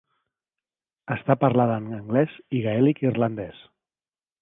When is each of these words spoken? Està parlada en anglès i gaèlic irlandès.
Està 1.17 1.35
parlada 1.45 1.77
en 1.83 1.91
anglès 1.99 2.41
i 2.61 2.65
gaèlic 2.67 3.07
irlandès. 3.11 3.65